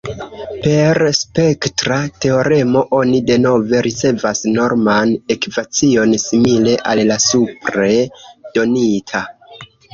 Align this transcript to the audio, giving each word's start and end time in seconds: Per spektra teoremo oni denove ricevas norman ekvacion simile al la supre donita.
Per 0.61 0.99
spektra 1.17 1.99
teoremo 2.25 2.81
oni 3.01 3.19
denove 3.27 3.83
ricevas 3.89 4.43
norman 4.57 5.13
ekvacion 5.37 6.19
simile 6.27 6.77
al 6.95 7.05
la 7.13 7.21
supre 7.31 7.95
donita. 8.59 9.27